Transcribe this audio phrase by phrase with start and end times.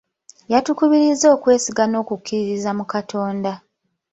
[0.51, 3.51] Yatukubirizza okwesiga n'okukkiririza mu Katonda.